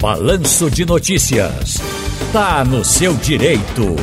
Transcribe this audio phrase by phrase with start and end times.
[0.00, 1.80] Balanço de Notícias.
[2.30, 3.96] Tá no seu direito.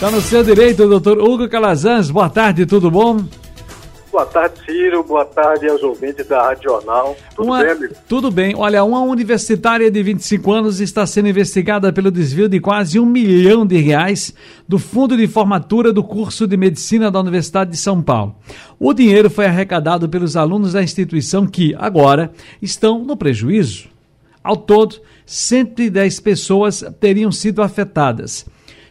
[0.00, 2.10] Tá no seu direito, doutor Hugo Calazans.
[2.10, 3.22] Boa tarde, tudo bom?
[4.10, 5.04] Boa tarde, Ciro.
[5.04, 7.14] Boa tarde aos ouvintes da Rádio Jornal.
[7.36, 7.94] Tudo uma, bem, amigo?
[8.08, 8.54] Tudo bem.
[8.56, 13.66] Olha, uma universitária de 25 anos está sendo investigada pelo desvio de quase um milhão
[13.66, 14.34] de reais
[14.66, 18.34] do fundo de formatura do curso de medicina da Universidade de São Paulo.
[18.80, 23.92] O dinheiro foi arrecadado pelos alunos da instituição que, agora, estão no prejuízo.
[24.42, 28.44] Ao todo, 110 pessoas teriam sido afetadas.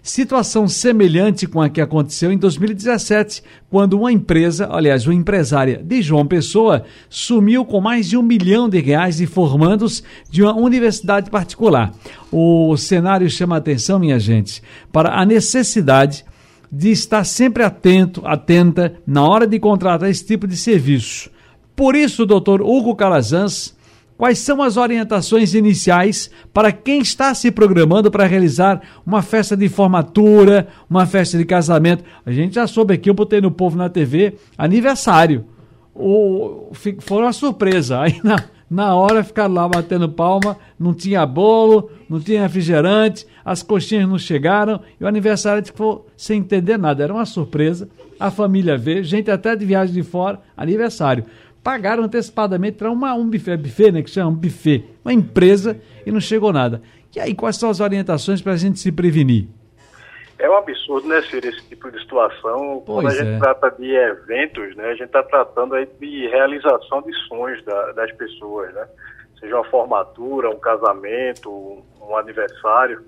[0.04, 6.02] Situação semelhante com a que aconteceu em 2017, quando uma empresa, aliás, uma empresária de
[6.02, 11.30] João Pessoa, sumiu com mais de um milhão de reais de formandos de uma universidade
[11.30, 11.94] particular.
[12.32, 16.26] O cenário chama atenção, minha gente, para a necessidade
[16.72, 21.30] de estar sempre atento, atenta, na hora de contratar esse tipo de serviço.
[21.76, 23.76] Por isso, doutor Hugo Calazans
[24.22, 29.68] Quais são as orientações iniciais para quem está se programando para realizar uma festa de
[29.68, 32.04] formatura, uma festa de casamento?
[32.24, 35.46] A gente já soube aqui, eu botei no povo na TV, aniversário.
[35.96, 38.00] O, foi uma surpresa.
[38.00, 38.36] Aí na,
[38.70, 44.20] na hora ficaram lá batendo palma, não tinha bolo, não tinha refrigerante, as coxinhas não
[44.20, 47.04] chegaram e o aniversário ficou sem entender nada.
[47.04, 47.90] Era uma surpresa.
[48.20, 51.26] A família veio, gente até de viagem de fora, aniversário
[51.64, 56.20] pagaram antecipadamente para um buffet, buffet, né, que chama um buffet, uma empresa, e não
[56.20, 56.82] chegou nada.
[57.16, 59.48] E aí, quais são as orientações para a gente se prevenir?
[60.40, 62.82] É um absurdo, né, Ciro, esse tipo de situação.
[62.84, 63.38] Pois Quando a gente é.
[63.38, 68.12] trata de eventos, né, a gente está tratando aí de realização de sonhos da, das
[68.14, 68.88] pessoas, né?
[69.40, 73.04] Seja uma formatura, um casamento, um aniversário.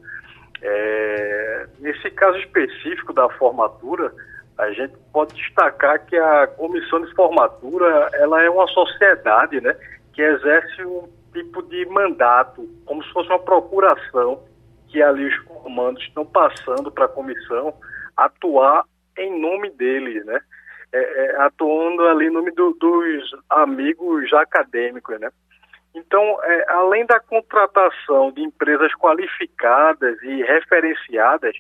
[0.62, 4.14] É, nesse caso específico da formatura,
[4.58, 9.76] a gente pode destacar que a comissão de formatura ela é uma sociedade, né,
[10.14, 14.44] que exerce um tipo de mandato, como se fosse uma procuração
[14.90, 17.74] que ali os comandos estão passando para a comissão
[18.16, 18.86] atuar
[19.18, 20.40] em nome deles, né,
[20.92, 25.32] é, é, atuando ali em nome do, dos amigos acadêmicos, né.
[25.96, 31.56] Então, é, além da contratação de empresas qualificadas e referenciadas,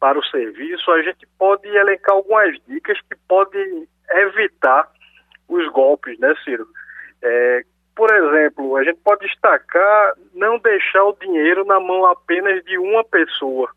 [0.00, 4.88] para o serviço, a gente pode elencar algumas dicas que podem evitar
[5.48, 6.66] os golpes, né, Ciro?
[7.22, 7.62] É,
[7.96, 13.02] por exemplo, a gente pode destacar não deixar o dinheiro na mão apenas de uma
[13.04, 13.68] pessoa.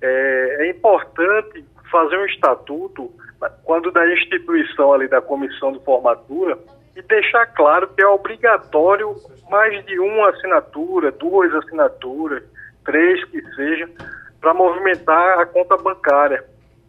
[0.00, 3.12] É, é importante fazer um estatuto
[3.64, 6.58] quando da instituição ali da comissão de formatura
[6.94, 9.14] e deixar claro que é obrigatório
[9.50, 12.42] mais de uma assinatura, duas assinaturas,
[12.84, 13.88] três que seja,
[14.46, 16.44] para movimentar a conta bancária.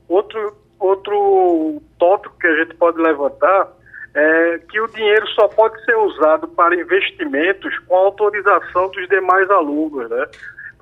[0.07, 3.69] Outro, outro tópico que a gente pode levantar
[4.13, 10.07] é que o dinheiro só pode ser usado para investimentos com autorização dos demais alunos,
[10.07, 10.27] né?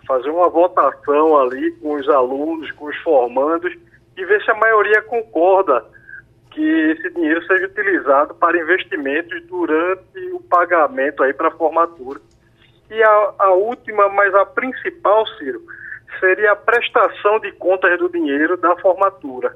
[0.05, 3.73] Fazer uma votação ali com os alunos, com os formandos
[4.17, 5.81] e ver se a maioria concorda
[6.51, 12.19] que esse dinheiro seja utilizado para investimentos durante o pagamento aí para a formatura.
[12.91, 15.61] E a, a última, mas a principal, Ciro,
[16.19, 19.55] seria a prestação de contas do dinheiro da formatura,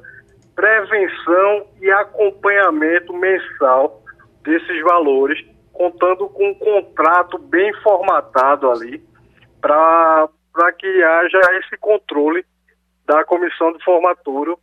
[0.55, 4.01] prevenção e acompanhamento mensal
[4.43, 9.03] desses valores, contando com um contrato bem formatado ali,
[9.61, 10.29] para
[10.77, 12.45] que haja esse controle
[13.05, 14.55] da comissão de formatura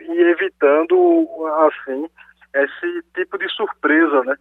[0.00, 1.26] e evitando,
[1.68, 2.08] assim,
[2.54, 4.36] esse tipo de surpresa, né?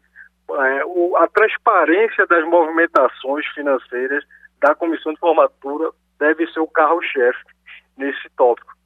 [0.50, 0.82] É,
[1.18, 4.24] a transparência das movimentações financeiras
[4.62, 7.44] da comissão de formatura deve ser o carro-chefe
[7.98, 8.78] nesse tópico.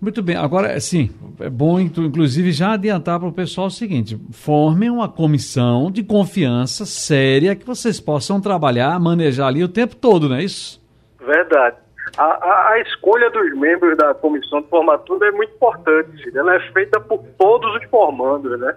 [0.00, 4.88] Muito bem, agora sim, é bom inclusive já adiantar para o pessoal o seguinte: formem
[4.88, 10.36] uma comissão de confiança séria que vocês possam trabalhar, manejar ali o tempo todo, não
[10.36, 10.80] é isso?
[11.20, 11.76] Verdade.
[12.16, 16.60] A, a, a escolha dos membros da comissão de formatura é muito importante, ela é
[16.72, 18.74] feita por todos os formandos, né?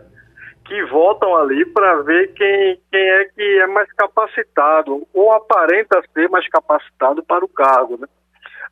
[0.66, 6.30] Que votam ali para ver quem, quem é que é mais capacitado ou aparenta ser
[6.30, 7.98] mais capacitado para o cargo.
[7.98, 8.08] Né?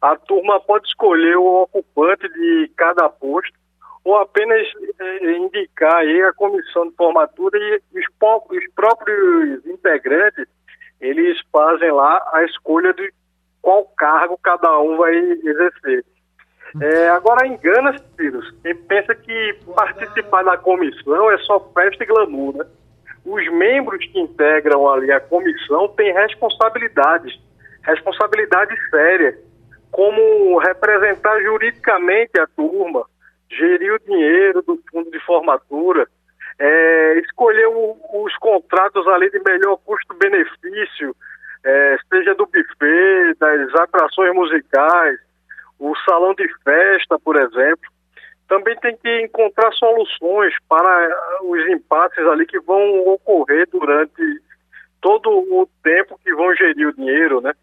[0.01, 3.59] A turma pode escolher o ocupante de cada posto
[4.03, 4.67] ou apenas
[4.99, 8.05] é, indicar aí a comissão de formatura e os,
[8.49, 10.47] os próprios integrantes
[10.99, 13.11] eles fazem lá a escolha de
[13.61, 16.05] qual cargo cada um vai exercer.
[16.79, 22.55] É, agora engana-se, Ciro, quem pensa que participar da comissão é só festa e glamour,
[22.55, 22.65] né?
[23.25, 27.37] Os membros que integram ali a comissão têm responsabilidades,
[27.83, 29.35] responsabilidades sérias,
[29.91, 33.05] como representar juridicamente a turma,
[33.49, 36.07] gerir o dinheiro do fundo de formatura,
[36.57, 41.15] é, escolher o, os contratos ali de melhor custo-benefício,
[41.63, 45.19] é, seja do buffet, das atrações musicais,
[45.81, 47.89] o salão de festa, por exemplo,
[48.47, 51.09] também tem que encontrar soluções para
[51.41, 54.21] os impasses ali que vão ocorrer durante
[55.01, 57.53] todo o tempo que vão gerir o dinheiro, né?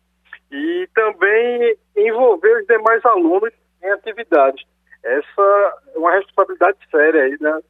[0.50, 4.64] E também envolver os demais alunos em atividades.
[5.04, 7.60] Essa é uma responsabilidade séria aí da,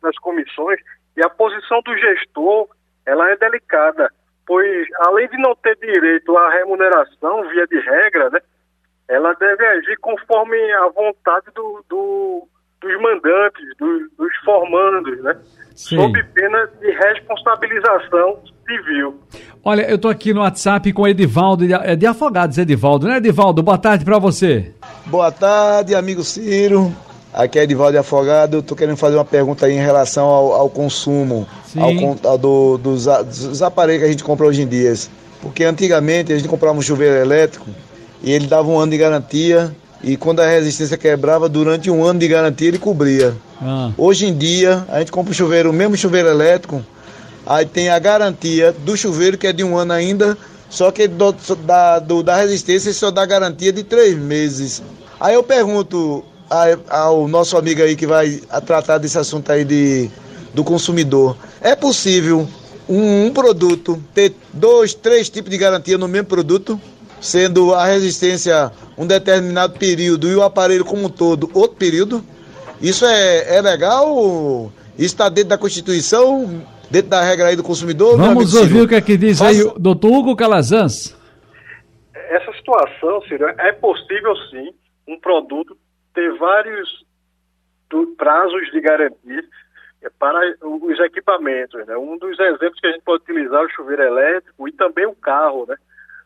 [0.00, 0.80] das comissões
[1.14, 2.68] e a posição do gestor
[3.04, 4.10] ela é delicada,
[4.46, 8.40] pois além de não ter direito à remuneração via de regra, né,
[9.10, 12.48] ela deve agir conforme a vontade do, do
[12.80, 15.36] dos mandantes, dos, dos formandos, né?
[15.74, 15.96] Sim.
[15.96, 19.20] Sob pena de responsabilização civil.
[19.62, 23.62] Olha, eu estou aqui no WhatsApp com o Edivaldo, é de Afogados, Edivaldo, né, Edivaldo?
[23.62, 24.72] Boa tarde para você.
[25.06, 26.90] Boa tarde, amigo Ciro.
[27.34, 28.60] Aqui é Edivaldo de Afogado.
[28.60, 31.46] Estou querendo fazer uma pergunta aí em relação ao, ao consumo
[31.76, 34.94] ao, ao do, dos, dos aparelhos que a gente compra hoje em dia.
[35.42, 37.66] Porque antigamente a gente comprava um chuveiro elétrico
[38.22, 42.20] e ele dava um ano de garantia e quando a resistência quebrava, durante um ano
[42.20, 43.36] de garantia ele cobria.
[43.60, 43.90] Ah.
[43.98, 46.84] Hoje em dia, a gente compra o chuveiro, o mesmo chuveiro elétrico,
[47.46, 50.38] aí tem a garantia do chuveiro, que é de um ano ainda,
[50.70, 51.34] só que do,
[51.64, 54.82] da, do, da resistência só dá garantia de três meses.
[55.18, 56.24] Aí eu pergunto
[56.88, 60.10] ao nosso amigo aí que vai tratar desse assunto aí de,
[60.54, 62.48] do consumidor, é possível
[62.88, 66.80] um, um produto ter dois, três tipos de garantia no mesmo produto?
[67.20, 72.24] Sendo a resistência um determinado período e o aparelho como um todo outro período.
[72.80, 74.72] Isso é, é legal?
[75.04, 78.16] está dentro da Constituição, dentro da regra aí do consumidor?
[78.18, 79.50] Vamos ouvir o que é que diz Faça...
[79.50, 81.16] aí o doutor Hugo Calazans.
[82.14, 84.72] Essa situação, Ciro, é possível sim
[85.08, 85.76] um produto
[86.14, 86.88] ter vários
[88.16, 89.42] prazos de garantia
[90.18, 91.84] para os equipamentos.
[91.86, 91.96] Né?
[91.96, 95.14] Um dos exemplos que a gente pode utilizar é o chuveiro elétrico e também o
[95.14, 95.76] carro, né?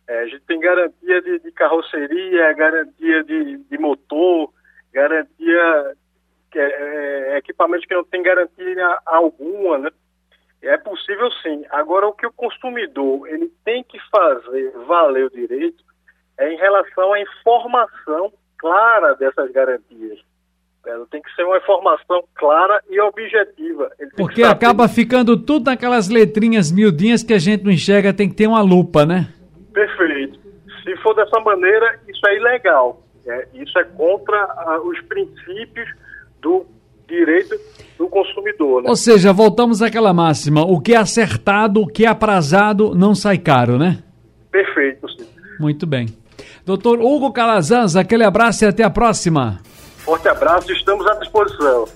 [0.07, 4.53] É, a gente tem garantia de, de carroceria, garantia de, de motor,
[4.93, 5.97] garantia,
[6.55, 6.61] é,
[7.35, 9.91] é, equipamentos que não tem garantia alguma, né?
[10.63, 11.65] É possível sim.
[11.71, 15.83] Agora, o que o consumidor ele tem que fazer valer o direito
[16.39, 20.19] é em relação à informação clara dessas garantias.
[20.87, 23.91] Ela tem que ser uma informação clara e objetiva.
[24.17, 28.47] Porque acaba ficando tudo naquelas letrinhas miudinhas que a gente não enxerga, tem que ter
[28.47, 29.33] uma lupa, né?
[31.15, 33.01] For dessa maneira, isso é ilegal.
[33.27, 35.89] É, isso é contra ah, os princípios
[36.43, 36.67] do
[37.09, 37.57] direito
[37.97, 38.83] do consumidor.
[38.83, 38.89] Né?
[38.91, 43.39] Ou seja, voltamos àquela máxima: o que é acertado, o que é aprazado, não sai
[43.39, 44.03] caro, né?
[44.51, 45.27] Perfeito, sim.
[45.59, 46.09] Muito bem.
[46.67, 49.61] Doutor Hugo Calazans, aquele abraço e até a próxima.
[49.99, 51.87] Forte abraço, estamos à disposição.